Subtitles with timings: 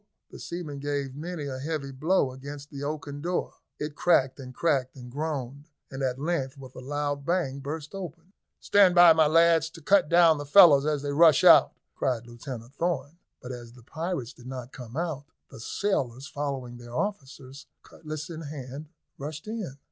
[0.31, 3.53] the seamen gave many a heavy blow against the oaken door.
[3.77, 8.33] It cracked and cracked and groaned, and at length, with a loud bang, burst open.
[8.59, 12.73] "Stand by, my lads, to cut down the fellows as they rush out," cried Lieutenant
[12.73, 18.27] Thorn; but as the pirates did not come out, the sailors, following their officers, cutlass
[18.31, 18.89] in hand,
[19.19, 19.77] rushed in.